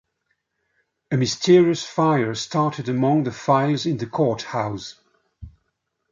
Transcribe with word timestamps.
A 1.11 1.17
mysterious 1.17 1.85
fire 1.85 2.33
started 2.33 2.89
among 2.89 3.23
the 3.25 3.31
files 3.31 3.85
in 3.85 3.97
the 3.97 4.07
courthouse. 4.07 4.95